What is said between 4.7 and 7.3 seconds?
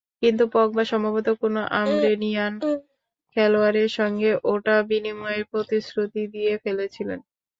বিনিময়ের প্রতিশ্রুতি দিয়ে ফেলেছিলেন।